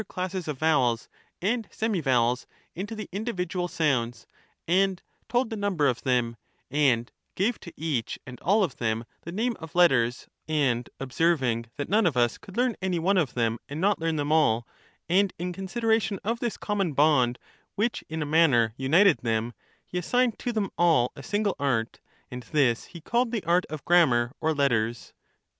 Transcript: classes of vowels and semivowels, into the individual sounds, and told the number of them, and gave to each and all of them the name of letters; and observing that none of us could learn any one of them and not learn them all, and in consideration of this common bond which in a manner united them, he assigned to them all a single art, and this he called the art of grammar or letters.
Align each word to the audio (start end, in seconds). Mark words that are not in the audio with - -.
classes 0.07 0.47
of 0.47 0.57
vowels 0.57 1.07
and 1.43 1.69
semivowels, 1.69 2.47
into 2.73 2.95
the 2.95 3.07
individual 3.11 3.67
sounds, 3.67 4.25
and 4.67 5.03
told 5.29 5.51
the 5.51 5.55
number 5.55 5.85
of 5.87 6.01
them, 6.01 6.35
and 6.71 7.11
gave 7.35 7.59
to 7.59 7.71
each 7.77 8.17
and 8.25 8.39
all 8.39 8.63
of 8.63 8.77
them 8.77 9.05
the 9.25 9.31
name 9.31 9.55
of 9.59 9.75
letters; 9.75 10.27
and 10.47 10.89
observing 10.99 11.67
that 11.77 11.87
none 11.87 12.07
of 12.07 12.17
us 12.17 12.39
could 12.39 12.57
learn 12.57 12.75
any 12.81 12.97
one 12.97 13.15
of 13.15 13.35
them 13.35 13.59
and 13.69 13.79
not 13.79 13.99
learn 13.99 14.15
them 14.15 14.31
all, 14.31 14.67
and 15.07 15.33
in 15.37 15.53
consideration 15.53 16.17
of 16.23 16.39
this 16.39 16.57
common 16.57 16.93
bond 16.93 17.37
which 17.75 18.03
in 18.09 18.23
a 18.23 18.25
manner 18.25 18.73
united 18.77 19.19
them, 19.19 19.53
he 19.85 19.99
assigned 19.99 20.39
to 20.39 20.51
them 20.51 20.71
all 20.79 21.11
a 21.15 21.21
single 21.21 21.55
art, 21.59 21.99
and 22.31 22.41
this 22.51 22.85
he 22.85 23.01
called 23.01 23.29
the 23.31 23.43
art 23.43 23.67
of 23.67 23.85
grammar 23.85 24.31
or 24.41 24.51
letters. 24.51 25.13